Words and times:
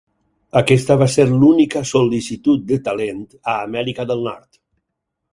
Aquesta 0.59 0.95
va 1.01 1.07
ser 1.15 1.25
l'única 1.33 1.81
sol·licitud 1.89 2.63
de 2.71 2.79
Talent 2.87 3.19
a 3.53 3.55
Amèrica 3.67 4.07
del 4.13 4.25
Nord. 4.29 4.59